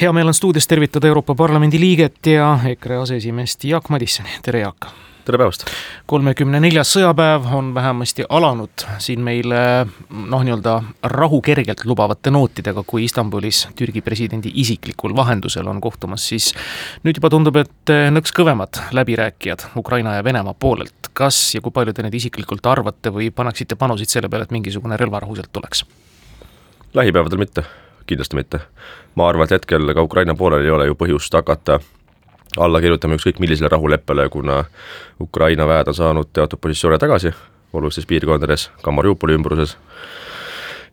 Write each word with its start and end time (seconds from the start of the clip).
hea 0.00 0.12
meel 0.12 0.28
on 0.28 0.34
stuudios 0.34 0.66
tervitada 0.66 1.06
Euroopa 1.06 1.34
Parlamendi 1.34 1.80
liiget 1.80 2.26
ja 2.26 2.58
EKRE 2.68 2.96
aseesimeest 2.96 3.64
Jaak 3.64 3.88
Madissoni, 3.88 4.28
tere 4.42 4.60
Jaak! 4.60 4.86
tere 5.24 5.38
päevast! 5.40 5.64
kolmekümne 6.06 6.60
neljas 6.60 6.90
sõjapäev 6.92 7.46
on 7.56 7.70
vähemasti 7.74 8.26
alanud 8.28 8.84
siin 9.00 9.24
meil 9.24 9.48
noh, 9.48 10.42
nii-öelda 10.44 10.74
rahu 11.14 11.40
kergelt 11.40 11.86
lubavate 11.88 12.30
nootidega, 12.30 12.84
kui 12.86 13.06
Istanbulis 13.08 13.62
Türgi 13.78 14.02
presidendi 14.04 14.52
isiklikul 14.54 15.16
vahendusel 15.16 15.66
on 15.72 15.80
kohtumas 15.80 16.28
siis 16.28 16.50
nüüd 17.08 17.16
juba 17.16 17.32
tundub, 17.32 17.56
et 17.56 17.94
nõks 18.12 18.36
kõvemad 18.36 18.82
läbirääkijad 18.92 19.70
Ukraina 19.80 20.18
ja 20.18 20.24
Venemaa 20.24 20.54
poolelt. 20.54 21.08
kas 21.16 21.54
ja 21.54 21.64
kui 21.64 21.72
palju 21.72 21.96
te 21.96 22.04
neid 22.04 22.14
isiklikult 22.14 22.66
arvate 22.68 23.08
või 23.08 23.30
paneksite 23.32 23.80
panuseid 23.80 24.12
selle 24.12 24.28
peale, 24.28 24.44
et 24.44 24.52
mingisugune 24.52 25.00
relvarahu 25.00 25.40
sealt 25.40 25.52
tuleks? 25.56 25.86
lähipäevadel 26.94 27.40
mitte 27.40 27.64
kindlasti 28.06 28.36
mitte. 28.36 28.60
ma 29.14 29.28
arvan, 29.28 29.44
et 29.44 29.56
hetkel 29.58 29.94
ka 29.94 30.02
Ukraina 30.02 30.34
poolel 30.34 30.64
ei 30.64 30.70
ole 30.70 30.86
ju 30.86 30.94
põhjust 30.94 31.34
hakata 31.34 31.80
alla 32.56 32.80
kirjutama 32.80 33.16
ükskõik 33.16 33.40
millisele 33.40 33.68
rahuleppele, 33.68 34.28
kuna 34.28 34.64
Ukraina 35.20 35.66
väed 35.68 35.88
on 35.88 35.94
saanud 35.94 36.32
teatud 36.32 36.60
positsioone 36.60 36.98
tagasi 36.98 37.32
olulistes 37.72 38.06
piirkondades, 38.06 38.70
ka 38.82 38.92
Mariupoli 38.94 39.36
ümbruses, 39.36 39.76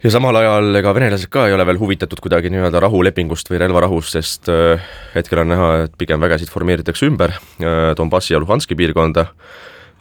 ja 0.04 0.12
samal 0.12 0.36
ajal 0.36 0.76
ega 0.76 0.92
venelased 0.96 1.32
ka 1.32 1.48
ei 1.48 1.56
ole 1.56 1.66
veel 1.68 1.80
huvitatud 1.80 2.20
kuidagi 2.24 2.52
nii-öelda 2.52 2.82
rahulepingust 2.84 3.52
või 3.52 3.62
relvarahust, 3.64 4.18
sest 4.18 4.52
äh, 4.52 4.84
hetkel 5.16 5.44
on 5.44 5.54
näha, 5.54 5.70
et 5.86 5.98
pigem 5.98 6.22
vägesid 6.24 6.52
formeeritakse 6.52 7.08
ümber 7.08 7.38
äh, 7.38 7.94
Donbassi 7.98 8.36
ja 8.36 8.42
Luhanski 8.44 8.76
piirkonda, 8.80 9.28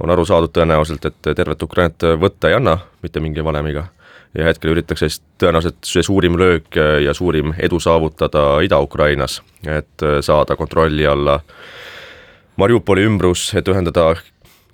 on 0.02 0.10
aru 0.10 0.26
saadud 0.26 0.50
tõenäoliselt, 0.54 1.06
et 1.06 1.34
tervet 1.36 1.62
Ukrainat 1.62 2.08
võtta 2.18 2.50
ei 2.50 2.58
anna 2.58 2.78
mitte 3.04 3.22
mingi 3.22 3.44
valemiga 3.44 3.86
ja 4.34 4.48
hetkel 4.48 4.72
üritatakse 4.72 5.08
siis 5.08 5.20
tõenäoliselt 5.40 5.84
see 5.86 6.04
suurim 6.06 6.36
löök 6.40 6.78
ja 7.04 7.14
suurim 7.14 7.52
edu 7.58 7.80
saavutada 7.80 8.60
Ida-Ukrainas, 8.64 9.40
et 9.66 10.04
äh, 10.04 10.20
saada 10.20 10.56
kontrolli 10.56 11.06
alla 11.06 11.40
Mariupoli 12.56 13.04
ümbrus, 13.08 13.50
et 13.56 13.68
ühendada, 13.68 14.14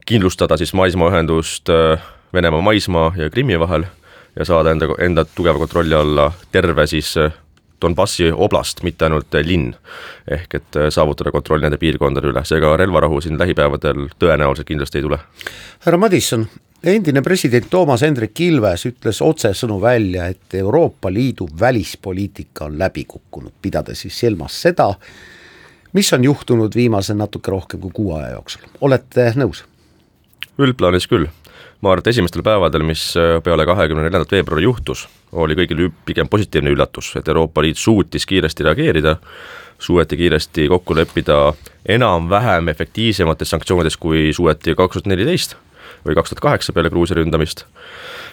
kindlustada 0.07 0.57
siis 0.57 0.75
maismaaühendust 0.75 1.71
äh, 1.71 2.07
Venemaa 2.33 2.61
maismaa 2.61 3.13
ja 3.17 3.31
Krimmi 3.31 3.59
vahel 3.61 3.87
ja 4.37 4.45
saada 4.45 4.71
enda, 4.71 4.89
enda 5.01 5.25
tugeva 5.25 5.59
kontrolli 5.59 5.95
alla 5.95 6.33
terve 6.53 6.87
siis 6.87 7.17
äh, 7.17 7.33
Donbassi 7.81 8.33
oblast, 8.35 8.83
mitte 8.83 9.05
ainult 9.07 9.35
linn. 9.47 9.75
ehk 10.27 10.55
et 10.55 10.79
saavutada 10.91 11.31
kontroll 11.31 11.63
nende 11.63 11.79
piirkondade 11.79 12.27
üle, 12.27 12.43
seega 12.45 12.73
relvarahu 12.77 13.21
siin 13.23 13.39
lähipäevadel 13.39 14.09
tõenäoliselt 14.19 14.67
kindlasti 14.67 14.99
ei 14.99 15.05
tule. 15.07 15.19
härra 15.87 15.99
Madisson, 15.99 16.49
endine 16.83 17.23
president 17.23 17.67
Toomas 17.71 18.03
Hendrik 18.03 18.41
Ilves 18.41 18.87
ütles 18.87 19.19
otsesõnu 19.25 19.81
välja, 19.83 20.29
et 20.31 20.55
Euroopa 20.55 21.11
Liidu 21.13 21.49
välispoliitika 21.61 22.69
on 22.69 22.79
läbi 22.79 23.05
kukkunud, 23.09 23.53
pidades 23.63 24.05
siis 24.05 24.19
silmas 24.21 24.61
seda, 24.63 24.93
mis 25.93 26.13
on 26.13 26.25
juhtunud 26.25 26.75
viimase 26.75 27.15
natuke 27.15 27.51
rohkem 27.51 27.81
kui 27.81 27.91
kuu 27.95 28.15
aja 28.19 28.37
jooksul, 28.37 28.71
olete 28.81 29.33
nõus? 29.37 29.65
üldplaanis 30.59 31.07
küll, 31.07 31.29
ma 31.83 31.93
arvan, 31.93 32.03
et 32.03 32.11
esimestel 32.11 32.43
päevadel, 32.47 32.83
mis 32.87 33.03
peale 33.45 33.67
kahekümne 33.67 34.03
neljandat 34.07 34.33
veebruari 34.35 34.67
juhtus, 34.67 35.07
oli 35.33 35.55
kõigil 35.59 35.89
pigem 36.07 36.31
positiivne 36.31 36.73
üllatus, 36.75 37.13
et 37.19 37.29
Euroopa 37.29 37.63
Liit 37.63 37.79
suutis 37.79 38.27
kiiresti 38.27 38.67
reageerida, 38.67 39.17
suudeti 39.79 40.19
kiiresti 40.19 40.67
kokku 40.71 40.97
leppida 40.99 41.53
enam-vähem 41.87 42.71
efektiivsemates 42.75 43.55
sanktsioonides, 43.55 43.97
kui 43.97 44.33
suudeti 44.35 44.75
kaks 44.75 44.99
tuhat 44.99 45.11
neliteist 45.15 45.55
või 46.07 46.15
kaks 46.19 46.31
tuhat 46.31 46.41
kaheksa 46.45 46.73
peale 46.73 46.91
Gruusia 46.91 47.17
ründamist. 47.19 47.65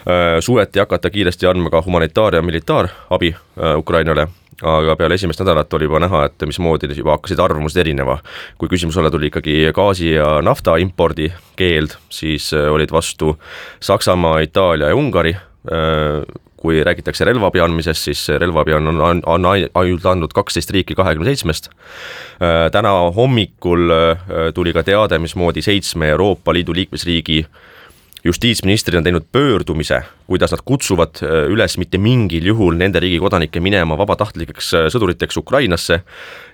Äh, 0.06 0.40
suudeti 0.40 0.78
hakata 0.78 1.10
kiiresti 1.10 1.46
andma 1.46 1.70
ka 1.70 1.82
humanitaar- 1.82 2.34
ja 2.34 2.42
militaarabi 2.42 3.34
äh, 3.34 3.78
Ukrainale, 3.78 4.28
aga 4.62 4.96
peale 4.96 5.14
esimest 5.14 5.40
nädalat 5.40 5.74
oli 5.74 5.84
juba 5.84 6.00
näha, 6.00 6.24
et 6.24 6.46
mismoodi 6.46 6.94
juba 6.94 7.16
hakkasid 7.16 7.38
arvamused 7.38 7.80
erinema. 7.80 8.18
kui 8.58 8.68
küsimuse 8.68 9.00
alla 9.00 9.10
tuli 9.10 9.26
ikkagi 9.26 9.72
gaasi 9.74 10.12
ja 10.12 10.40
nafta 10.42 10.76
impordi 10.76 11.32
keeld, 11.56 11.98
siis 12.08 12.52
äh, 12.54 12.72
olid 12.72 12.92
vastu 12.92 13.38
Saksamaa, 13.80 14.38
Itaalia 14.40 14.88
ja 14.88 14.96
Ungari, 14.96 15.36
kui 16.66 16.82
räägitakse 16.84 17.26
relvaabi 17.28 17.62
andmisest, 17.62 18.08
siis 18.08 18.24
relvaabi 18.42 18.74
on, 18.80 18.90
on, 18.90 19.22
on 19.26 19.46
ainult 19.52 20.10
andnud 20.10 20.34
kaksteist 20.34 20.72
riiki 20.74 20.96
kahekümne 20.98 21.30
seitsmest. 21.30 21.70
Äh, 22.42 22.66
täna 22.74 22.96
hommikul 23.14 23.94
äh, 23.94 24.26
tuli 24.54 24.74
ka 24.74 24.82
teade, 24.86 25.20
mismoodi 25.22 25.62
seitsme 25.62 26.10
Euroopa 26.16 26.54
Liidu 26.56 26.74
liikmesriigi 26.74 27.44
justiitsministrid 28.26 28.96
on 28.98 29.04
teinud 29.06 29.28
pöördumise, 29.32 30.00
kuidas 30.26 30.50
nad 30.50 30.64
kutsuvad 30.66 31.22
äh, 31.22 31.44
üles 31.52 31.78
mitte 31.78 32.00
mingil 32.02 32.50
juhul 32.50 32.74
nende 32.80 32.98
riigi 33.04 33.20
kodanikke 33.22 33.62
minema 33.62 33.98
vabatahtlikeks 34.00 34.72
sõduriteks 34.96 35.38
Ukrainasse 35.38 36.00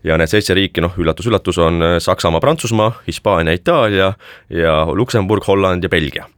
ja 0.05 0.21
need 0.21 0.35
seitse 0.35 0.53
riiki, 0.59 0.85
noh, 0.85 0.93
üllatus-üllatus, 1.01 1.63
on 1.65 1.89
Saksamaa, 2.05 2.45
Prantsusmaa, 2.45 2.93
Hispaania, 3.09 3.57
Itaalia 3.57 4.13
ja 4.53 4.77
Luksemburg, 4.93 5.49
Holland 5.49 5.89
ja 5.89 5.93
Belgia 5.93 6.29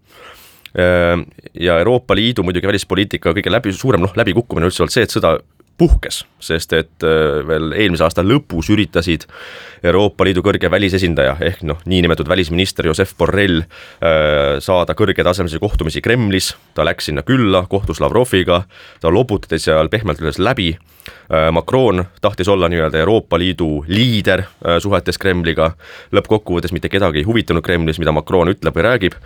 ja 0.74 1.78
Euroopa 1.78 2.16
Liidu 2.18 2.42
muidugi 2.42 2.66
välispoliitika 2.66 3.30
kõige 3.36 3.52
läbi, 3.52 3.72
suurem 3.72 4.02
noh, 4.02 4.14
läbikukkumine 4.18 4.66
üldse 4.66 4.82
olnud 4.82 4.94
see, 4.94 5.04
et 5.06 5.14
sõda 5.14 5.36
puhkes, 5.78 6.22
sest 6.38 6.72
et 6.76 7.04
äh, 7.06 7.40
veel 7.46 7.72
eelmise 7.74 8.04
aasta 8.06 8.22
lõpus 8.22 8.68
üritasid 8.70 9.26
Euroopa 9.84 10.24
Liidu 10.24 10.44
kõrge 10.46 10.70
välisesindaja 10.70 11.34
ehk 11.44 11.64
noh, 11.66 11.80
niinimetatud 11.90 12.30
välisminister 12.30 12.86
Josep 12.86 13.16
Borrell 13.18 13.64
äh, 13.64 14.60
saada 14.62 14.94
kõrgetasemelisi 14.94 15.58
kohtumisi 15.62 16.02
Kremlis, 16.04 16.52
ta 16.78 16.86
läks 16.86 17.10
sinna 17.10 17.24
külla, 17.26 17.64
kohtus 17.70 18.00
Lavroviga, 18.02 18.62
ta 19.02 19.10
loputati 19.10 19.58
seal 19.58 19.90
pehmelt 19.90 20.22
öeldes 20.22 20.38
läbi, 20.38 20.70
äh, 20.78 21.48
Macron 21.52 22.04
tahtis 22.22 22.48
olla 22.48 22.70
nii-öelda 22.70 23.02
Euroopa 23.02 23.38
Liidu 23.42 23.84
liider 23.90 24.44
suhetes 24.78 25.18
Kremliga, 25.18 25.72
lõppkokkuvõttes 26.14 26.74
mitte 26.76 26.92
kedagi 26.92 27.24
ei 27.24 27.26
huvitanud 27.26 27.66
Kremlis, 27.66 27.98
mida 27.98 28.14
Macron 28.14 28.52
ütleb 28.54 28.78
või 28.78 28.86
räägib, 28.86 29.18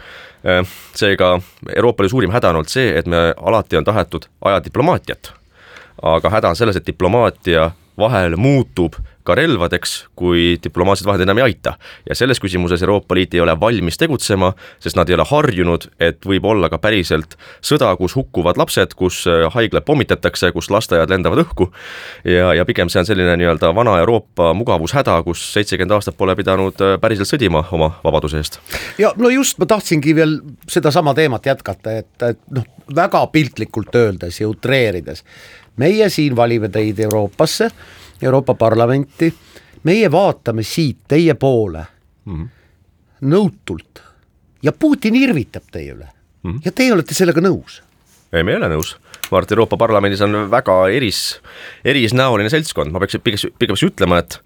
seega 0.96 1.34
Euroopa 1.74 2.02
Liidu 2.04 2.16
suurim 2.16 2.32
häda 2.32 2.54
on 2.54 2.62
olnud 2.62 2.72
see, 2.72 2.94
et 2.96 3.10
me 3.10 3.28
alati 3.36 3.76
on 3.76 3.86
tahetud 3.86 4.30
ajada 4.40 4.64
diplomaatiat 4.64 5.37
aga 6.02 6.30
häda 6.30 6.48
on 6.48 6.56
selles, 6.56 6.76
et 6.76 6.86
diplomaatia 6.86 7.70
vahel 7.98 8.36
muutub 8.36 8.94
ka 9.28 9.36
relvadeks, 9.36 9.94
kui 10.18 10.56
diplomaatilised 10.64 11.08
vahendid 11.08 11.28
enam 11.28 11.40
ei 11.42 11.48
aita. 11.50 11.74
ja 12.08 12.16
selles 12.16 12.40
küsimuses 12.40 12.82
Euroopa 12.82 13.14
Liit 13.14 13.34
ei 13.34 13.42
ole 13.44 13.54
valmis 13.60 13.98
tegutsema, 14.00 14.52
sest 14.80 14.96
nad 14.96 15.08
ei 15.08 15.16
ole 15.18 15.26
harjunud, 15.28 15.88
et 16.00 16.24
võib 16.26 16.46
olla 16.48 16.70
ka 16.72 16.78
päriselt 16.80 17.36
sõda, 17.64 17.90
kus 18.00 18.16
hukkuvad 18.16 18.60
lapsed, 18.60 18.94
kus 18.98 19.20
äh, 19.28 19.44
haiglad 19.54 19.84
pommitatakse, 19.88 20.52
kus 20.56 20.70
lasteaiad 20.72 21.12
lendavad 21.12 21.44
õhku 21.44 21.68
ja, 22.24 22.54
ja 22.56 22.66
pigem 22.68 22.88
see 22.92 23.02
on 23.02 23.08
selline 23.08 23.36
nii-öelda 23.40 23.72
vana 23.76 23.98
Euroopa 24.02 24.52
mugavushäda, 24.56 25.20
kus 25.26 25.44
seitsekümmend 25.52 25.98
aastat 25.98 26.16
pole 26.18 26.36
pidanud 26.38 26.80
äh, 26.84 26.96
päriselt 27.02 27.30
sõdima 27.30 27.64
oma 27.76 27.92
vabaduse 28.04 28.40
eest. 28.40 28.60
ja 28.98 29.12
no 29.20 29.32
just, 29.34 29.60
ma 29.60 29.68
tahtsingi 29.68 30.16
veel 30.16 30.38
sedasama 30.68 31.14
teemat 31.18 31.46
jätkata, 31.52 31.98
et, 32.02 32.12
et 32.22 32.44
noh, 32.54 32.66
väga 32.94 33.26
piltlikult 33.32 33.94
öeldes 33.98 34.40
ja 34.40 34.48
utreerides 34.48 35.24
meie 35.78 36.08
siin 36.12 36.36
valime 36.36 36.68
teid 36.72 36.98
Euroopasse, 37.06 37.70
Euroopa 38.22 38.54
Parlamenti, 38.54 39.32
meie 39.86 40.10
vaatame 40.10 40.62
siit 40.66 41.04
teie 41.08 41.34
poole 41.34 41.84
mm 42.24 42.34
-hmm. 42.34 42.48
nõutult 43.30 44.02
ja 44.62 44.72
Putin 44.72 45.14
irvitab 45.14 45.62
teie 45.72 45.94
üle 45.94 46.08
mm 46.42 46.52
-hmm. 46.52 46.60
ja 46.64 46.72
teie 46.72 46.92
olete 46.92 47.14
sellega 47.14 47.40
nõus. 47.40 47.82
ei, 48.32 48.42
me 48.42 48.52
ei 48.52 48.56
ole 48.56 48.68
nõus, 48.68 48.96
ma 49.30 49.38
arvan, 49.38 49.42
et 49.46 49.52
Euroopa 49.52 49.76
Parlamendis 49.76 50.20
on 50.20 50.50
väga 50.50 50.88
eris, 50.88 51.40
erisnäoline 51.84 52.50
seltskond, 52.50 52.92
ma 52.92 52.98
peaks, 52.98 53.16
pigem, 53.24 53.52
pigem 53.58 53.76
ütlema, 53.82 54.18
et 54.18 54.40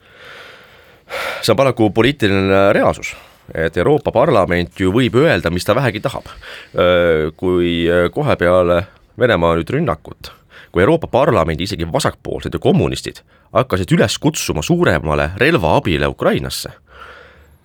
see 1.43 1.53
on 1.53 1.57
paraku 1.57 1.91
poliitiline 1.91 2.73
reaalsus 2.73 3.17
et 3.55 3.77
Euroopa 3.77 4.13
Parlament 4.13 4.81
ju 4.81 4.93
võib 4.93 5.15
öelda, 5.15 5.51
mis 5.51 5.65
ta 5.65 5.75
vähegi 5.75 6.01
tahab. 6.01 6.25
kui 7.37 7.89
kohe 8.13 8.37
peale 8.37 8.87
Venemaa 9.19 9.57
nüüd 9.57 9.71
rünnakut 9.71 10.33
kui 10.73 10.83
Euroopa 10.83 11.07
Parlamendi 11.07 11.67
isegi 11.67 11.87
vasakpoolsed 11.93 12.55
ja 12.55 12.61
kommunistid 12.61 13.23
hakkasid 13.53 13.93
üles 13.93 14.19
kutsuma 14.19 14.63
suuremale 14.63 15.31
relvaabile 15.37 16.07
Ukrainasse, 16.07 16.71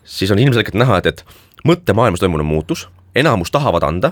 siis 0.04 0.32
on 0.32 0.40
ilmselgelt 0.40 0.76
näha, 0.76 0.98
et, 0.98 1.06
et 1.06 1.26
mõttemaailmas 1.68 2.20
toimunud 2.20 2.48
muutus, 2.48 2.88
enamus 3.16 3.52
tahavad 3.52 3.84
anda, 3.84 4.12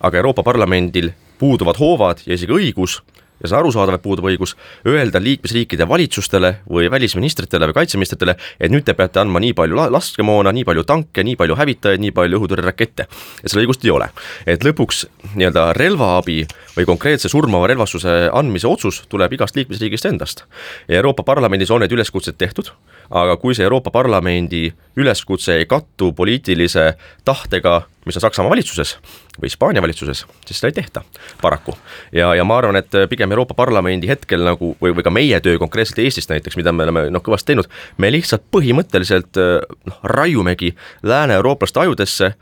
aga 0.00 0.16
Euroopa 0.18 0.42
Parlamendil 0.42 1.12
puuduvad 1.38 1.78
hoovad 1.80 2.24
ja 2.26 2.34
isegi 2.34 2.52
õigus 2.52 3.00
ja 3.42 3.50
see 3.50 3.58
arusaadav, 3.58 3.98
et 3.98 4.04
puudub 4.04 4.28
õigus 4.30 4.54
öelda 4.88 5.20
liikmesriikide 5.22 5.86
valitsustele 5.88 6.54
või 6.70 6.90
välisministritele 6.90 7.68
või 7.70 7.78
kaitseministritele, 7.80 8.36
et 8.60 8.72
nüüd 8.72 8.86
te 8.86 8.94
peate 8.98 9.22
andma 9.22 9.42
nii 9.42 9.54
palju 9.58 9.88
laskemoona, 9.92 10.52
nii 10.54 10.66
palju 10.68 10.86
tanke, 10.88 11.24
nii 11.26 11.36
palju 11.40 11.58
hävitajaid, 11.58 12.02
nii 12.02 12.14
palju 12.16 12.40
õhutõrjerakette. 12.40 13.06
et 13.42 13.50
seda 13.50 13.62
õigust 13.64 13.84
ei 13.84 13.90
ole. 13.90 14.08
et 14.46 14.64
lõpuks 14.64 15.06
nii-öelda 15.34 15.72
relvaabi 15.76 16.46
või 16.76 16.86
konkreetse 16.86 17.28
surmava 17.28 17.66
relvastuse 17.66 18.30
andmise 18.32 18.68
otsus 18.68 19.02
tuleb 19.08 19.32
igast 19.32 19.56
liikmesriigist 19.56 20.06
endast. 20.06 20.44
ja 20.88 20.96
Euroopa 20.96 21.22
Parlamendis 21.22 21.70
on 21.70 21.80
need 21.80 21.92
üleskutsed 21.92 22.38
tehtud 22.38 22.72
aga 23.10 23.36
kui 23.36 23.54
see 23.54 23.64
Euroopa 23.64 23.90
Parlamendi 23.90 24.72
üleskutse 24.96 25.56
ei 25.60 25.66
kattu 25.66 26.12
poliitilise 26.12 26.92
tahtega, 27.24 27.82
mis 28.06 28.16
on 28.16 28.24
Saksamaa 28.24 28.50
valitsuses 28.50 28.96
või 29.38 29.48
Hispaania 29.48 29.82
valitsuses, 29.82 30.24
siis 30.46 30.60
seda 30.60 30.70
ei 30.72 30.76
tehta 30.80 31.02
paraku. 31.42 31.74
ja, 32.12 32.34
ja 32.34 32.44
ma 32.44 32.58
arvan, 32.58 32.76
et 32.76 32.98
pigem 33.10 33.32
Euroopa 33.32 33.54
Parlamendi 33.54 34.08
hetkel 34.08 34.44
nagu 34.44 34.74
või, 34.82 34.94
või 34.96 35.06
ka 35.06 35.10
meie 35.10 35.40
töö 35.40 35.58
konkreetselt 35.58 36.02
Eestist 36.04 36.30
näiteks, 36.30 36.56
mida 36.56 36.72
me 36.72 36.84
oleme 36.88 37.06
noh, 37.10 37.22
kõvasti 37.24 37.52
teinud, 37.52 37.70
me 37.98 38.12
lihtsalt 38.12 38.44
põhimõtteliselt 38.50 39.40
noh, 39.86 40.02
raiumegi 40.02 40.74
lääne-eurooplaste 41.02 41.80
ajudesse, 41.80 42.34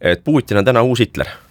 et 0.00 0.24
Putin 0.24 0.60
on 0.60 0.64
täna 0.64 0.82
uus 0.82 1.00
Hitler 1.00 1.43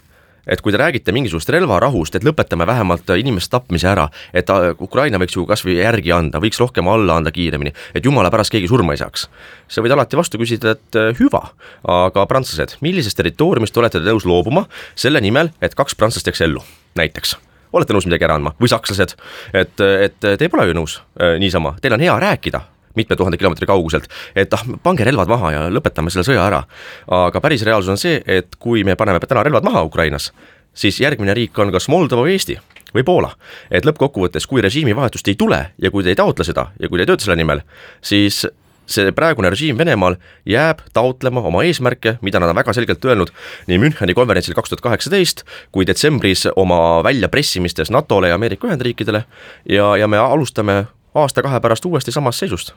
et 0.48 0.62
kui 0.62 0.74
te 0.74 0.80
räägite 0.80 1.14
mingisugust 1.16 1.50
relvarahust, 1.54 2.18
et 2.18 2.26
lõpetame 2.26 2.68
vähemalt 2.68 3.10
inimeste 3.18 3.54
tapmise 3.54 3.88
ära, 3.90 4.08
et 4.34 4.50
Ukraina 4.84 5.20
võiks 5.22 5.38
ju 5.38 5.46
kas 5.50 5.64
või 5.66 5.78
järgi 5.80 6.12
anda, 6.16 6.42
võiks 6.44 6.60
rohkem 6.60 6.90
alla 6.92 7.18
anda 7.22 7.32
kiiremini, 7.34 7.74
et 7.96 8.06
jumala 8.06 8.32
pärast 8.34 8.54
keegi 8.54 8.68
surma 8.72 8.96
ei 8.96 9.02
saaks. 9.02 9.28
sa 9.68 9.82
võid 9.82 9.96
alati 9.96 10.18
vastu 10.20 10.38
küsida, 10.38 10.76
et 10.76 11.00
äh, 11.00 11.14
hüva, 11.20 11.48
aga 11.88 12.26
prantslased, 12.28 12.78
millisest 12.82 13.18
territooriumist 13.18 13.78
olete 13.78 14.00
te 14.00 14.06
nõus 14.06 14.26
loobuma 14.26 14.68
selle 14.96 15.22
nimel, 15.22 15.50
et 15.62 15.76
kaks 15.76 15.96
prantslast 15.96 16.28
jääks 16.28 16.44
ellu, 16.46 16.64
näiteks? 17.00 17.38
Olete 17.74 17.94
nõus 17.96 18.06
midagi 18.06 18.28
ära 18.28 18.36
andma? 18.38 18.54
Või 18.60 18.70
sakslased, 18.70 19.16
et, 19.54 19.82
et 19.82 20.20
te 20.22 20.50
pole 20.50 20.68
ju 20.70 20.78
nõus 20.78 21.00
äh, 21.18 21.40
niisama, 21.42 21.78
teil 21.82 21.98
on 21.98 22.06
hea 22.06 22.20
rääkida 22.22 22.62
mitme 22.96 23.16
tuhande 23.16 23.38
kilomeetri 23.38 23.68
kauguselt, 23.70 24.10
et 24.36 24.54
ah, 24.54 24.66
pange 24.84 25.06
relvad 25.08 25.32
maha 25.32 25.52
ja 25.52 25.64
lõpetame 25.74 26.14
selle 26.14 26.26
sõja 26.28 26.48
ära. 26.48 26.64
aga 27.08 27.42
päris 27.42 27.66
reaalsus 27.66 27.94
on 27.96 28.02
see, 28.02 28.22
et 28.26 28.56
kui 28.60 28.84
me 28.84 28.96
paneme 28.96 29.20
täna 29.20 29.44
relvad 29.44 29.66
maha 29.66 29.84
Ukrainas, 29.84 30.32
siis 30.74 31.00
järgmine 31.02 31.34
riik 31.34 31.60
on 31.60 31.72
kas 31.72 31.88
Moldova 31.88 32.26
või 32.26 32.38
Eesti 32.38 32.58
või 32.94 33.04
Poola. 33.04 33.36
et 33.72 33.86
lõppkokkuvõttes, 33.86 34.48
kui 34.48 34.62
režiimivahetust 34.62 35.28
ei 35.28 35.36
tule 35.36 35.66
ja 35.82 35.92
kui 35.92 36.04
te 36.04 36.10
ei 36.14 36.16
taotle 36.16 36.46
seda 36.46 36.72
ja 36.80 36.90
kui 36.90 36.98
te 36.98 37.04
ei 37.04 37.12
tööta 37.14 37.26
selle 37.26 37.40
nimel, 37.42 37.62
siis 38.02 38.46
see 38.86 39.12
praegune 39.16 39.50
režiim 39.50 39.78
Venemaal 39.80 40.18
jääb 40.50 40.82
taotlema 40.94 41.42
oma 41.48 41.64
eesmärke, 41.64 42.18
mida 42.22 42.42
nad 42.42 42.52
on 42.52 42.58
väga 42.58 42.74
selgelt 42.76 43.06
öelnud 43.06 43.32
nii 43.68 43.80
Müncheni 43.80 44.16
konverentsil 44.18 44.56
kaks 44.58 44.74
tuhat 44.74 44.84
kaheksateist 44.84 45.46
kui 45.72 45.88
detsembris 45.88 46.48
oma 46.56 47.02
väljapressimistes 47.06 47.92
NATO-le 47.92 48.34
ja 48.34 48.36
Ameerika 48.36 48.68
Ühendriikidele 48.68 49.24
ja, 49.70 49.96
ja 49.98 50.08
me 50.08 50.20
alustame 50.20 50.84
aasta-kahe 51.16 51.60
pärast 51.60 51.86
uuesti 51.86 52.12
samast 52.12 52.40
seisust 52.40 52.74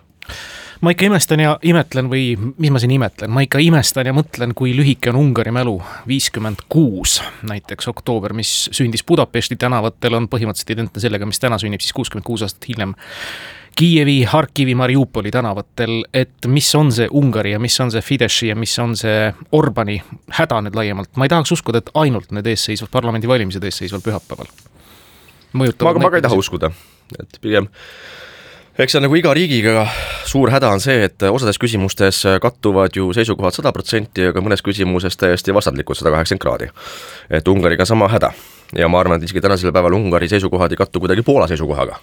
ma 0.80 0.92
ikka 0.92 1.06
imestan 1.08 1.40
ja 1.40 1.56
imetlen 1.62 2.08
või 2.10 2.36
mis 2.36 2.72
ma 2.72 2.80
siin 2.82 2.94
imetlen, 2.96 3.30
ma 3.32 3.42
ikka 3.44 3.60
imestan 3.64 4.08
ja 4.08 4.14
mõtlen, 4.16 4.52
kui 4.56 4.74
lühike 4.76 5.10
on 5.12 5.20
Ungari 5.20 5.52
mälu. 5.54 5.78
viiskümmend 6.08 6.66
kuus 6.68 7.20
näiteks 7.42 7.88
oktoober, 7.88 8.32
mis 8.32 8.68
sündis 8.72 9.04
Budapesti 9.04 9.56
tänavatel, 9.56 10.14
on 10.14 10.28
põhimõtteliselt 10.28 10.74
identne 10.76 11.00
sellega, 11.00 11.26
mis 11.26 11.40
täna 11.40 11.58
sünnib 11.58 11.80
siis 11.80 11.92
kuuskümmend 11.96 12.26
kuus 12.26 12.42
aastat 12.42 12.68
hiljem. 12.68 12.94
Kiievi, 13.76 14.22
Harkivi, 14.24 14.74
Mariupoli 14.74 15.30
tänavatel, 15.30 16.04
et 16.14 16.46
mis 16.48 16.68
on 16.74 16.92
see 16.92 17.08
Ungari 17.12 17.52
ja 17.52 17.58
mis 17.60 17.76
on 17.80 17.90
see 17.92 18.00
Fideszi 18.00 18.48
ja 18.48 18.56
mis 18.56 18.72
on 18.80 18.96
see 18.96 19.32
Orbani 19.52 19.98
häda 20.38 20.62
nüüd 20.64 20.78
laiemalt, 20.78 21.12
ma 21.16 21.28
ei 21.28 21.32
tahaks 21.32 21.52
uskuda, 21.52 21.84
et 21.84 21.92
ainult 21.94 22.32
need 22.32 22.48
eesseisvad 22.48 22.88
parlamendivalimised 22.92 23.64
eesseisval 23.64 24.00
pühapäeval. 24.00 24.48
ma, 25.52 25.68
ma 26.00 26.10
ka 26.10 26.16
ei 26.16 26.24
taha 26.24 26.40
uskuda, 26.40 26.72
et 27.20 27.40
pigem 27.40 27.70
eks 28.78 28.92
see 28.92 29.00
on 29.00 29.06
nagu 29.06 29.16
iga 29.16 29.32
riigiga, 29.36 29.86
suur 30.28 30.50
häda 30.52 30.68
on 30.74 30.82
see, 30.84 31.06
et 31.08 31.24
osades 31.30 31.56
küsimustes 31.60 32.18
kattuvad 32.42 32.96
ju 32.96 33.08
seisukohad 33.16 33.56
sada 33.56 33.72
protsenti, 33.72 34.28
aga 34.30 34.42
mõnes 34.44 34.62
küsimuses 34.64 35.16
täiesti 35.16 35.54
vastandlikud 35.56 35.96
sada 35.96 36.12
kaheksakümmend 36.12 36.44
kraadi. 36.44 36.68
et 37.30 37.48
Ungariga 37.48 37.84
sama 37.88 38.08
häda. 38.12 38.32
Ja 38.76 38.88
ma 38.88 39.00
arvan, 39.00 39.16
et 39.16 39.24
isegi 39.24 39.40
tänasel 39.40 39.72
päeval 39.72 39.94
Ungari 39.94 40.28
seisukohad 40.28 40.72
ei 40.72 40.76
kattu 40.76 41.00
kuidagi 41.00 41.22
Poola 41.22 41.46
seisukohaga. 41.48 42.00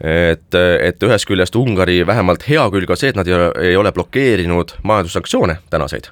Et, 0.00 0.54
et 0.80 1.02
ühest 1.02 1.28
küljest 1.28 1.54
Ungari 1.56 2.00
vähemalt 2.06 2.48
hea 2.48 2.64
külg 2.70 2.90
on 2.90 2.98
see, 2.98 3.12
et 3.12 3.16
nad 3.16 3.28
ei 3.28 3.36
ole, 3.36 3.50
ei 3.62 3.76
ole 3.76 3.92
blokeerinud 3.92 4.78
majandussanktsioone 4.82 5.60
tänaseid, 5.70 6.08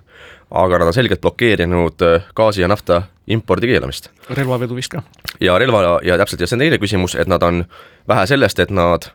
aga 0.51 0.79
nad 0.79 0.93
on 0.93 0.95
selgelt 0.95 1.21
blokeerinud 1.25 2.07
gaasi 2.37 2.63
ja 2.63 2.71
nafta 2.71 3.03
impordi 3.27 3.67
keelamist. 3.67 4.11
relvavedu 4.31 4.75
vist 4.75 4.93
ka. 4.93 5.03
ja 5.41 5.59
relva 5.59 6.01
ja 6.03 6.19
täpselt, 6.19 6.41
ja 6.41 6.47
see 6.47 6.57
on 6.57 6.65
teine 6.65 6.79
küsimus, 6.79 7.15
et 7.15 7.29
nad 7.29 7.43
on 7.43 7.65
vähe 8.09 8.27
sellest, 8.27 8.59
et 8.59 8.71
nad 8.71 9.11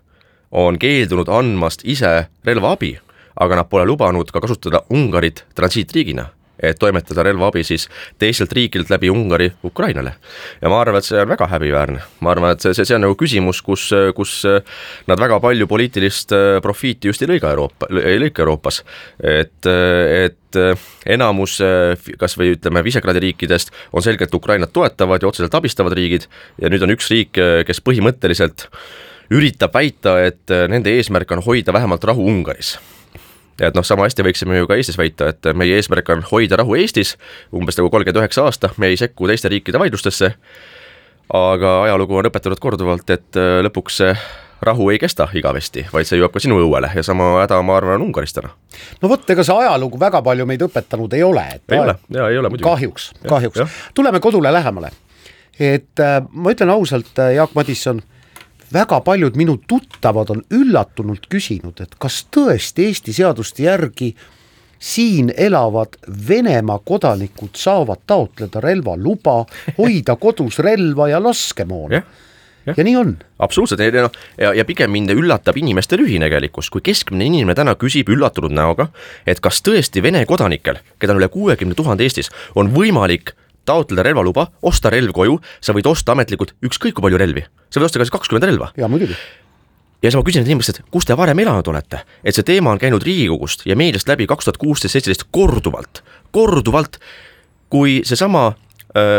on 0.52 0.80
keeldunud 0.80 1.30
andmast 1.30 1.84
ise 1.84 2.28
relvaabi, 2.46 2.98
aga 3.40 3.56
nad 3.56 3.70
pole 3.70 3.86
lubanud 3.86 4.32
ka 4.32 4.42
kasutada 4.42 4.82
Ungarit 4.90 5.46
transiitriigina, 5.56 6.30
et 6.60 6.80
toimetada 6.80 7.26
relvaabi 7.28 7.64
siis 7.68 7.88
teistelt 8.20 8.54
riikidelt 8.54 8.90
läbi 8.90 9.10
Ungari 9.10 9.52
Ukrainale. 9.64 10.16
ja 10.62 10.70
ma 10.70 10.82
arvan, 10.82 11.00
et 11.00 11.08
see 11.08 11.22
on 11.22 11.30
väga 11.30 11.48
häbiväärne, 11.54 12.02
ma 12.20 12.32
arvan, 12.32 12.56
et 12.56 12.66
see, 12.66 12.74
see, 12.84 12.96
on 12.96 13.06
nagu 13.06 13.18
küsimus, 13.20 13.62
kus, 13.66 13.90
kus 14.16 14.36
nad 15.08 15.20
väga 15.20 15.40
palju 15.44 15.68
poliitilist 15.68 16.34
äh, 16.36 16.60
profiiti 16.64 17.12
just 17.12 17.22
ei 17.22 17.32
lõiga 17.34 17.52
Euroopa, 17.56 17.90
ei 18.04 18.20
lõika 18.22 18.46
Euroopas. 18.46 18.84
et, 19.24 19.66
et 19.68 20.62
enamus 21.06 21.58
kas 22.18 22.38
või 22.40 22.56
ütleme, 22.56 22.82
Visegradi 22.84 23.22
riikidest 23.22 23.74
on 23.92 24.02
selgelt 24.02 24.34
Ukrainat 24.34 24.74
toetavad 24.74 25.22
ja 25.22 25.28
otseselt 25.28 25.54
abistavad 25.56 25.94
riigid 25.98 26.26
ja 26.62 26.72
nüüd 26.72 26.86
on 26.86 26.96
üks 26.96 27.12
riik, 27.12 27.38
kes 27.68 27.84
põhimõtteliselt 27.84 28.66
äh, 28.66 28.80
üritab 29.34 29.74
väita, 29.76 30.18
et 30.24 30.54
äh, 30.54 30.68
nende 30.72 30.94
eesmärk 30.96 31.32
on 31.36 31.44
hoida 31.46 31.76
vähemalt 31.76 32.04
rahu 32.08 32.28
Ungaris 32.28 32.78
et 33.62 33.78
noh, 33.78 33.86
sama 33.86 34.08
hästi 34.08 34.26
võiksime 34.28 34.60
ju 34.60 34.70
ka 34.70 34.78
Eestis 34.78 34.98
väita, 35.00 35.32
et 35.34 35.52
meie 35.58 35.78
eesmärk 35.78 36.10
on 36.14 36.26
hoida 36.32 36.60
rahu 36.62 36.78
Eestis 36.78 37.16
umbes 37.56 37.78
nagu 37.80 37.92
kolmkümmend 37.94 38.22
üheksa 38.22 38.48
aasta, 38.48 38.72
me 38.78 38.92
ei 38.92 38.98
sekku 39.00 39.30
teiste 39.30 39.52
riikide 39.52 39.80
vaidlustesse, 39.82 40.34
aga 41.34 41.78
ajalugu 41.88 42.20
on 42.20 42.30
õpetanud 42.30 42.62
korduvalt, 42.64 43.10
et 43.14 43.40
äh, 43.40 43.58
lõpuks 43.66 44.04
rahu 44.62 44.90
ei 44.90 45.00
kesta 45.00 45.28
igavesti, 45.38 45.86
vaid 45.94 46.10
see 46.10 46.20
jõuab 46.20 46.34
ka 46.34 46.42
sinu 46.42 46.58
õuele 46.64 46.90
ja 46.96 47.04
sama 47.06 47.30
häda, 47.42 47.60
ma 47.66 47.78
arvan, 47.78 48.00
on 48.00 48.08
Ungaris 48.08 48.34
täna. 48.34 48.54
no 49.02 49.10
vot, 49.10 49.26
ega 49.30 49.46
see 49.46 49.58
ajalugu 49.66 50.00
väga 50.02 50.22
palju 50.26 50.46
meid 50.50 50.64
õpetanud 50.66 51.14
ei 51.14 51.24
ole. 51.24 51.46
ei 51.70 51.82
ole, 51.82 51.98
jaa, 52.14 52.30
ei 52.30 52.38
ole 52.42 52.50
muidugi. 52.54 52.70
kahjuks, 52.70 53.12
kahjuks. 53.28 53.82
tuleme 53.94 54.20
kodule 54.20 54.54
lähemale. 54.54 54.92
et 55.60 56.00
äh, 56.00 56.22
ma 56.32 56.54
ütlen 56.54 56.74
ausalt, 56.74 57.14
Jaak 57.36 57.54
Madisson 57.56 58.02
väga 58.74 59.02
paljud 59.02 59.38
minu 59.40 59.58
tuttavad 59.68 60.30
on 60.30 60.44
üllatunult 60.52 61.28
küsinud, 61.30 61.82
et 61.82 61.96
kas 62.00 62.26
tõesti 62.34 62.88
Eesti 62.88 63.14
seaduste 63.14 63.64
järgi 63.64 64.14
siin 64.80 65.32
elavad 65.38 65.98
Venemaa 66.30 66.80
kodanikud 66.86 67.56
saavad 67.58 68.04
taotleda 68.08 68.62
relvaluba, 68.62 69.44
hoida 69.78 70.16
kodus 70.16 70.60
relva 70.60 71.10
ja 71.10 71.24
laskemoona 71.24 72.02
yeah 72.02 72.26
Ja. 72.68 72.74
ja 72.78 72.84
nii 72.84 72.96
on. 73.00 73.18
absoluutselt, 73.40 73.80
ja 73.80 74.02
noh, 74.04 74.16
ja, 74.38 74.50
ja 74.54 74.66
pigem 74.68 74.92
mind 74.92 75.14
üllatab 75.14 75.56
inimeste 75.56 75.96
lühinägelikkus, 75.96 76.68
kui 76.74 76.84
keskmine 76.84 77.24
inimene 77.30 77.56
täna 77.56 77.78
küsib 77.80 78.10
üllatunud 78.12 78.52
näoga, 78.52 78.90
et 79.24 79.40
kas 79.40 79.62
tõesti 79.64 80.04
Vene 80.04 80.26
kodanikel, 80.28 80.82
keda 81.00 81.16
on 81.16 81.22
üle 81.22 81.30
kuuekümne 81.32 81.78
tuhande 81.80 82.04
Eestis, 82.04 82.28
on 82.60 82.74
võimalik 82.76 83.32
taotleda 83.68 84.06
relvaluba, 84.08 84.48
osta 84.66 84.92
relv 84.94 85.14
koju, 85.16 85.40
sa 85.62 85.76
võid 85.76 85.90
osta 85.92 86.16
ametlikult 86.16 86.56
ükskõik 86.66 86.98
kui 86.98 87.08
palju 87.08 87.20
relvi, 87.22 87.44
sa 87.70 87.82
võid 87.82 87.90
osta 87.90 88.02
kas 88.04 88.14
kakskümmend 88.16 88.50
relva. 88.50 88.72
jaa, 88.78 88.90
muidugi. 88.92 89.18
Ja 90.04 90.12
siis 90.12 90.20
ma 90.20 90.26
küsin 90.28 90.46
inimestelt, 90.46 90.84
kus 90.94 91.08
te 91.10 91.16
varem 91.18 91.40
elanud 91.42 91.68
olete, 91.72 92.04
et 92.22 92.38
see 92.38 92.46
teema 92.46 92.70
on 92.70 92.82
käinud 92.82 93.02
Riigikogust 93.02 93.66
ja 93.66 93.76
meediast 93.80 94.10
läbi 94.10 94.28
kaks 94.30 94.46
tuhat 94.46 94.60
kuusteist, 94.62 94.94
seitseteist 94.94 95.26
korduvalt, 95.34 96.04
korduvalt, 96.36 97.00
kui 97.74 98.04
seesama 98.06 98.52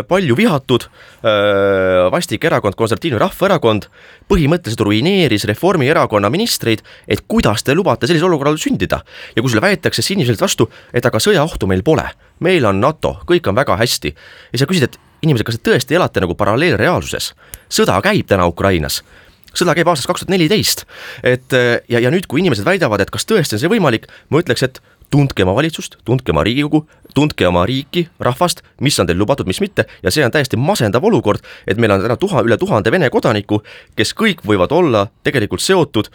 palju 0.09 0.37
vihatud 0.37 0.87
äh, 0.89 2.07
vastik 2.13 2.45
erakond, 2.49 2.77
Konservatiivne 2.79 3.21
Rahvaerakond, 3.21 3.89
põhimõtteliselt 4.31 4.85
ruineeris 4.87 5.45
Reformierakonna 5.51 6.31
ministreid, 6.33 6.83
et 7.09 7.25
kuidas 7.29 7.65
te 7.67 7.77
lubate 7.77 8.09
sellisel 8.09 8.31
olukorral 8.31 8.59
sündida. 8.59 9.03
ja 9.37 9.43
kui 9.43 9.51
sulle 9.51 9.63
väidetakse 9.63 10.03
siniselt 10.03 10.41
vastu, 10.41 10.71
et 10.93 11.07
aga 11.07 11.21
sõjaohtu 11.21 11.69
meil 11.69 11.83
pole, 11.83 12.07
meil 12.41 12.65
on 12.67 12.81
NATO, 12.81 13.19
kõik 13.29 13.49
on 13.49 13.55
väga 13.55 13.77
hästi, 13.77 14.15
ja 14.53 14.59
sa 14.59 14.67
küsid, 14.67 14.89
et 14.89 14.99
inimesed, 15.23 15.47
kas 15.47 15.59
te 15.59 15.71
tõesti 15.71 15.95
elate 15.95 16.21
nagu 16.21 16.35
paralleelreaalsuses? 16.35 17.35
sõda 17.69 18.01
käib 18.03 18.27
täna 18.27 18.47
Ukrainas 18.49 19.03
sõda 19.59 19.75
käib 19.75 19.89
aastast 19.91 20.09
kaks 20.09 20.23
tuhat 20.23 20.31
neliteist, 20.31 20.85
et 21.27 21.53
ja, 21.53 21.99
ja 21.99 22.11
nüüd, 22.13 22.29
kui 22.29 22.43
inimesed 22.43 22.67
väidavad, 22.67 23.01
et 23.01 23.11
kas 23.11 23.27
tõesti 23.27 23.57
on 23.57 23.63
see 23.63 23.71
võimalik, 23.73 24.07
ma 24.31 24.43
ütleks, 24.43 24.63
et 24.63 24.81
tundke 25.11 25.43
oma 25.43 25.55
valitsust, 25.57 25.97
tundke 26.05 26.33
oma 26.33 26.45
Riigikogu, 26.45 26.83
tundke 27.15 27.47
oma 27.49 27.65
riiki, 27.67 28.09
rahvast, 28.21 28.63
mis 28.85 28.99
on 29.01 29.09
teil 29.09 29.19
lubatud, 29.19 29.49
mis 29.49 29.61
mitte, 29.65 29.87
ja 30.03 30.13
see 30.13 30.25
on 30.25 30.33
täiesti 30.35 30.59
masendav 30.61 31.05
olukord, 31.05 31.45
et 31.67 31.81
meil 31.81 31.95
on 31.95 32.05
täna 32.05 32.17
tuha, 32.21 32.45
üle 32.47 32.59
tuhande 32.61 32.93
Vene 32.93 33.09
kodaniku, 33.11 33.63
kes 33.97 34.13
kõik 34.19 34.45
võivad 34.47 34.73
olla 34.75 35.07
tegelikult 35.25 35.65
seotud 35.65 36.11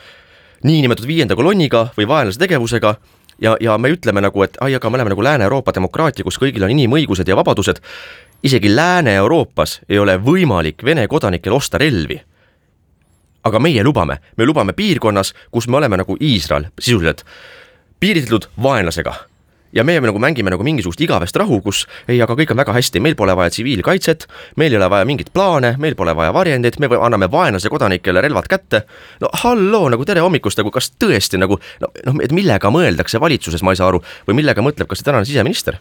niinimetatud 0.63 1.09
viienda 1.09 1.35
kolonniga 1.35 1.89
või 1.97 2.07
vaenlase 2.07 2.39
tegevusega. 2.39 2.95
Ja, 3.41 3.55
ja 3.59 3.75
me 3.81 3.89
ütleme 3.91 4.21
nagu, 4.21 4.43
et 4.45 4.59
ai, 4.61 4.75
aga 4.77 4.89
me 4.89 4.99
oleme 4.99 5.11
nagu 5.11 5.23
Lääne-Euroopa 5.25 5.73
demokraatia, 5.75 6.23
kus 6.23 6.37
kõigil 6.39 6.63
on 6.63 6.71
inimõigused 6.71 7.27
ja 7.27 7.35
vabadused, 7.35 7.81
isegi 8.45 8.69
Lääne-Euroopas 8.71 9.81
ei 9.89 9.99
ole 9.99 10.19
võimalik 10.21 10.85
Vene 10.85 11.07
kodanikel 11.09 11.57
osta 11.57 11.81
relvi. 11.81 12.19
Aga 13.43 13.59
meie 13.59 13.83
lubame, 13.83 14.21
me 14.37 14.45
lubame 14.47 14.77
piirkonnas, 14.77 15.33
kus 15.51 15.67
me 15.67 15.81
oleme 15.81 15.97
nagu 15.99 16.15
Iisrael 16.21 16.69
sisuliselt 16.79 17.25
piiritletud 18.03 18.49
vaenlasega. 18.63 19.13
ja 19.73 19.81
meie 19.83 20.01
nagu 20.03 20.19
mängime 20.21 20.51
nagu 20.53 20.61
mingisugust 20.61 20.99
igavest 21.01 21.37
rahu, 21.39 21.55
kus 21.65 21.79
ei, 22.05 22.19
aga 22.21 22.35
kõik 22.37 22.51
on 22.53 22.59
väga 22.59 22.75
hästi, 22.75 22.99
meil 23.01 23.15
pole 23.17 23.33
vaja 23.33 23.49
tsiviilkaitset, 23.49 24.27
meil 24.61 24.75
ei 24.75 24.77
ole 24.77 24.89
vaja 24.91 25.07
mingeid 25.09 25.31
plaane, 25.33 25.71
meil 25.81 25.95
pole 25.97 26.13
vaja 26.13 26.33
varjendeid, 26.35 26.77
me 26.83 26.91
anname 26.99 27.31
vaenlase 27.31 27.71
kodanikele 27.73 28.21
relvad 28.21 28.49
kätte. 28.51 28.83
no 29.23 29.31
halloo, 29.45 29.87
nagu 29.95 30.05
tere 30.05 30.21
hommikust, 30.21 30.59
nagu 30.59 30.69
kas 30.75 30.91
tõesti 30.99 31.39
nagu 31.41 31.57
noh, 31.81 32.19
et 32.21 32.35
millega 32.35 32.69
mõeldakse 32.75 33.23
valitsuses, 33.23 33.63
ma 33.63 33.73
ei 33.73 33.79
saa 33.79 33.87
aru, 33.89 34.03
või 34.27 34.41
millega 34.43 34.61
mõtleb 34.61 34.91
ka 34.91 34.99
see 34.99 35.07
tänane 35.07 35.25
siseminister 35.25 35.79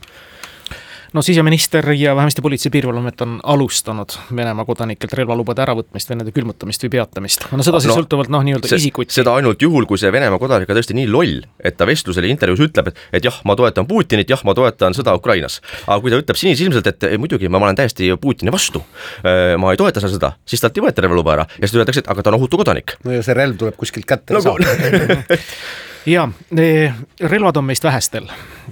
no 1.12 1.23
siseminister 1.23 1.92
ja 1.92 2.16
vähemasti 2.16 2.42
Politsei- 2.42 2.66
ja 2.66 2.71
Piirivalveamet 2.71 3.21
on 3.21 3.40
alustanud 3.42 4.09
Venemaa 4.37 4.64
kodanikelt 4.64 5.12
relvalubade 5.12 5.62
äravõtmist 5.62 6.11
või 6.11 6.19
nende 6.21 6.33
külmutamist 6.33 6.85
või 6.85 6.90
peatamist. 6.97 7.47
no 7.52 7.62
seda 7.62 7.81
siis 7.81 7.92
no, 7.92 7.99
sõltuvalt 8.00 8.33
noh, 8.33 8.45
nii-öelda 8.47 8.71
isikuti. 8.76 9.14
seda 9.14 9.35
ainult 9.35 9.62
juhul, 9.62 9.87
kui 9.87 10.00
see 10.00 10.12
Venemaa 10.12 10.40
kodanik 10.40 10.71
on 10.71 10.78
tõesti 10.78 10.97
nii 10.97 11.11
loll, 11.11 11.42
et 11.61 11.76
ta 11.76 11.87
vestlusel 11.87 12.25
ja 12.25 12.33
intervjuus 12.33 12.64
ütleb, 12.69 12.92
et, 12.92 13.04
et 13.12 13.28
jah, 13.28 13.40
ma 13.45 13.57
toetan 13.59 13.87
Putinit, 13.87 14.31
jah, 14.31 14.40
ma 14.49 14.54
toetan 14.54 14.97
sõda 14.97 15.14
Ukrainas. 15.19 15.61
aga 15.87 16.00
kui 16.00 16.11
ta 16.11 16.21
ütleb 16.23 16.40
sinisilmselt, 16.40 16.87
et 16.87 17.09
ei, 17.11 17.21
muidugi 17.21 17.49
ma 17.49 17.61
olen 17.61 17.76
täiesti 17.76 18.12
Putini 18.21 18.52
vastu, 18.52 18.85
äh, 19.25 19.54
ma 19.61 19.73
ei 19.73 19.81
toeta 19.81 20.00
seda 20.00 20.16
sõda, 20.16 20.35
siis 20.47 20.61
talt 20.64 20.76
ei 20.76 20.88
võeta 20.88 21.04
relvaluba 21.04 21.37
ära 21.38 21.49
ja 21.59 21.69
siis 21.69 21.78
öeldakse, 21.81 22.07
et 22.07 22.12
aga 22.12 22.23
ta 22.23 22.33
on 22.33 22.40
ohutu 22.40 22.61
kodanik. 22.61 22.97
no 23.04 23.12
ja 23.12 23.23
see 23.23 23.37
relv 23.37 23.61
tuleb 23.61 23.76
kuskilt 23.76 24.09
kätte 24.09 24.35
no, 24.35 24.40
saada 24.40 24.64
ja 26.06 26.28
relvad 27.21 27.56
on 27.56 27.64
meist 27.64 27.85
vähestel 27.85 28.26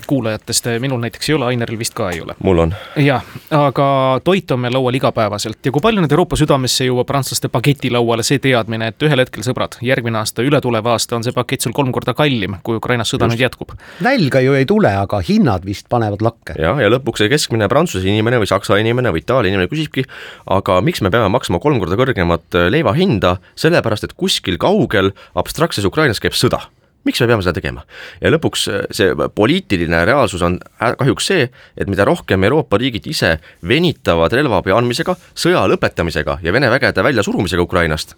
kuulajatest, 0.07 0.67
minul 0.79 1.01
näiteks 1.01 1.31
ei 1.31 1.35
ole, 1.35 1.47
Aineril 1.51 1.79
vist 1.79 1.95
ka 1.95 2.11
ei 2.11 2.21
ole. 2.21 2.35
mul 2.43 2.59
on. 2.59 2.75
jah, 2.97 3.25
aga 3.51 4.21
toit 4.25 4.51
on 4.51 4.61
meil 4.61 4.75
laual 4.75 4.95
igapäevaselt 4.95 5.67
ja 5.67 5.73
kui 5.73 5.83
palju 5.83 6.03
nüüd 6.03 6.15
Euroopa 6.15 6.39
südamesse 6.39 6.87
jõuab 6.87 7.09
prantslaste 7.09 7.51
paketilauale 7.53 8.25
see 8.27 8.39
teadmine, 8.43 8.91
et 8.93 9.07
ühel 9.07 9.23
hetkel, 9.23 9.45
sõbrad, 9.47 9.77
järgmine 9.85 10.21
aasta, 10.23 10.45
ületulev 10.47 10.87
aasta 10.93 11.19
on 11.19 11.27
see 11.27 11.35
pakett 11.37 11.67
sul 11.67 11.75
kolm 11.77 11.93
korda 11.93 12.15
kallim, 12.19 12.59
kui 12.67 12.79
Ukrainas 12.79 13.13
sõda 13.13 13.27
Just. 13.27 13.35
nüüd 13.35 13.45
jätkub. 13.47 13.75
nälga 14.01 14.43
ju 14.47 14.57
ei 14.59 14.67
tule, 14.67 14.95
aga 15.03 15.23
hinnad 15.27 15.67
vist 15.67 15.89
panevad 15.91 16.23
lakke. 16.23 16.57
jah, 16.59 16.79
ja 16.81 16.91
lõpuks 16.93 17.25
see 17.25 17.33
keskmine 17.33 17.69
Prantsuse 17.69 18.09
inimene 18.09 18.41
või 18.43 18.51
Saksa 18.51 18.79
inimene 18.81 19.15
või 19.15 19.25
Itaalia 19.25 19.53
inimene 19.53 19.71
küsibki, 19.71 20.07
aga 20.47 20.81
miks 20.81 21.03
me 21.03 21.11
peame 21.11 21.31
maksma 21.35 21.61
kolm 21.63 21.83
korda 21.83 21.99
kõrgemat 21.99 22.61
leiva 22.71 22.95
hinda, 22.97 23.39
sellepärast 23.59 24.07
et 24.07 24.19
kuskil 24.19 24.59
kaugel 24.59 25.13
abstraktses 25.35 25.85
Ukrainas 25.85 26.23
käib 26.23 26.39
sõda 26.39 26.69
miks 27.05 27.21
me 27.23 27.29
peame 27.31 27.45
seda 27.45 27.57
tegema? 27.57 27.85
ja 28.21 28.33
lõpuks 28.33 28.67
äh, 28.71 28.81
see 28.95 29.29
poliitiline 29.35 30.03
reaalsus 30.09 30.43
on 30.47 30.59
kahjuks 30.79 31.31
see, 31.33 31.47
et 31.77 31.91
mida 31.91 32.07
rohkem 32.09 32.45
Euroopa 32.49 32.81
riigid 32.81 33.07
ise 33.11 33.37
venitavad 33.67 34.35
relvaabi 34.37 34.75
andmisega, 34.77 35.17
sõja 35.35 35.67
lõpetamisega 35.71 36.41
ja 36.45 36.53
Vene 36.53 36.71
vägede 36.73 37.05
väljasurumisega 37.07 37.65
Ukrainast, 37.65 38.17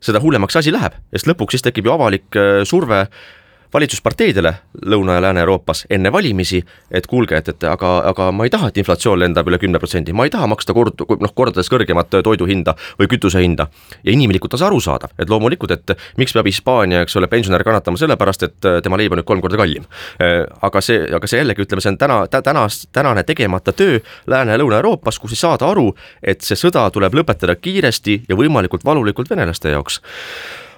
seda 0.00 0.22
hullemaks 0.22 0.60
asi 0.60 0.72
läheb, 0.74 0.96
sest 1.12 1.30
lõpuks 1.30 1.56
siis 1.56 1.66
tekib 1.66 1.88
ju 1.88 1.96
avalik 1.96 2.38
äh, 2.38 2.62
surve 2.68 3.06
valitsusparteidele 3.74 4.54
Lõuna- 4.86 5.14
ja 5.14 5.22
Lääne-Euroopas 5.22 5.86
enne 5.90 6.12
valimisi, 6.12 6.64
et 6.90 7.06
kuulge, 7.06 7.36
et, 7.36 7.48
et 7.48 7.64
aga, 7.64 7.98
aga 8.08 8.30
ma 8.32 8.44
ei 8.44 8.50
taha, 8.50 8.68
et 8.68 8.78
inflatsioon 8.80 9.18
lendab 9.18 9.48
üle 9.48 9.58
kümne 9.58 9.78
protsendi, 9.78 10.12
ma 10.12 10.24
ei 10.24 10.32
taha 10.32 10.46
maksta 10.46 10.74
kord, 10.76 11.00
noh, 11.20 11.34
kordades 11.34 11.70
kõrgemat 11.72 12.10
toidu 12.24 12.46
hinda 12.48 12.74
või 13.00 13.08
kütuse 13.10 13.42
hinda. 13.42 13.68
ja 14.04 14.12
inimlikult 14.12 14.54
on 14.54 14.58
see 14.58 14.66
arusaadav, 14.66 15.12
et 15.18 15.30
loomulikult, 15.30 15.70
et 15.70 15.96
miks 16.16 16.32
peab 16.32 16.46
Hispaania, 16.46 17.02
eks 17.02 17.16
ole, 17.16 17.28
pensionär 17.28 17.64
kannatama 17.64 18.00
sellepärast, 18.00 18.42
et 18.42 18.68
tema 18.82 18.96
leib 18.96 19.12
on 19.12 19.20
nüüd 19.20 19.28
kolm 19.28 19.40
korda 19.40 19.56
kallim. 19.56 19.84
aga 20.62 20.80
see, 20.80 21.04
aga 21.14 21.26
see 21.26 21.42
jällegi, 21.42 21.66
ütleme, 21.66 21.84
see 21.84 21.92
on 21.92 21.98
täna, 21.98 22.20
täna, 22.26 22.66
tänane 22.92 23.24
tegemata 23.24 23.72
töö 23.72 24.00
Lääne- 24.26 24.52
ja 24.52 24.58
Lõuna-Euroopas, 24.58 25.18
kus 25.18 25.32
ei 25.32 25.42
saada 25.42 25.68
aru, 25.68 25.94
et 26.22 26.40
see 26.40 26.56
sõda 26.56 26.90
tuleb 26.90 27.14
lõpetada 27.14 27.56
kiiresti 27.56 28.22
ja 28.28 28.36
võimalikult 28.36 28.84
valulikult 28.84 29.30
venelaste 29.30 29.70
jaoks 29.70 30.00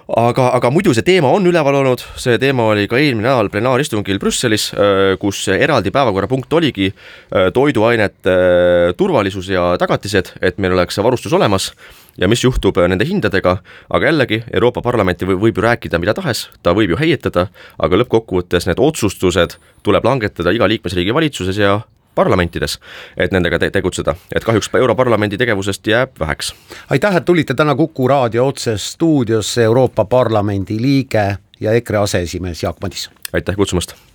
aga, 0.07 0.47
aga 0.57 0.71
muidu 0.73 0.93
see 0.95 1.05
teema 1.05 1.31
on 1.33 1.45
üleval 1.47 1.77
olnud, 1.81 2.03
see 2.19 2.37
teema 2.41 2.65
oli 2.71 2.87
ka 2.89 2.99
eelmine 2.99 3.27
nädal 3.27 3.51
plenaaristungil 3.53 4.19
Brüsselis, 4.21 4.69
äh, 4.73 5.13
kus 5.21 5.43
eraldi 5.53 5.93
päevakorrapunkt 5.93 6.53
oligi 6.57 6.91
äh, 6.91 7.49
toiduainete 7.53 8.35
äh, 8.35 8.93
turvalisus 8.97 9.51
ja 9.51 9.71
tagatised, 9.81 10.33
et 10.41 10.59
meil 10.61 10.75
oleks 10.77 10.99
varustus 11.01 11.33
olemas 11.37 11.71
ja 12.19 12.27
mis 12.27 12.43
juhtub 12.43 12.77
nende 12.91 13.07
hindadega, 13.07 13.57
aga 13.89 14.09
jällegi, 14.09 14.41
Euroopa 14.53 14.83
Parlamenti 14.83 15.27
võib 15.29 15.57
ju 15.57 15.63
rääkida 15.63 15.99
mida 16.01 16.15
tahes, 16.17 16.49
ta 16.63 16.75
võib 16.77 16.95
ju 16.95 16.99
heietada, 16.99 17.47
aga 17.79 18.01
lõppkokkuvõttes 18.03 18.67
need 18.67 18.81
otsustused 18.83 19.57
tuleb 19.85 20.05
langetada 20.05 20.53
iga 20.55 20.67
liikmesriigi 20.67 21.15
valitsuses 21.15 21.61
ja 21.61 21.79
parlamentides, 22.15 22.79
et 23.17 23.31
nendega 23.31 23.59
te 23.59 23.69
tegutseda, 23.69 24.15
et 24.35 24.43
kahjuks 24.43 24.69
Europarlamendi 24.73 25.37
tegevusest 25.37 25.87
jääb 25.87 26.19
väheks. 26.19 26.53
aitäh, 26.89 27.15
et 27.15 27.25
tulite 27.25 27.53
täna 27.53 27.75
Kuku 27.75 28.07
raadio 28.07 28.47
otses 28.47 28.91
stuudiosse, 28.93 29.63
Euroopa 29.63 30.05
Parlamendi 30.05 30.81
liige 30.81 31.37
ja 31.59 31.71
EKRE 31.71 31.97
aseesimees 31.97 32.63
Jaak 32.63 32.77
Madisson. 32.81 33.13
aitäh 33.33 33.55
kutsumast 33.55 34.10